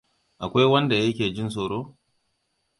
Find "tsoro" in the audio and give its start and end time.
1.51-1.79